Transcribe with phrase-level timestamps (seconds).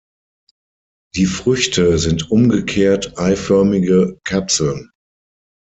[1.13, 4.89] Die Früchte sind umgekehrt eiförmige Kapseln.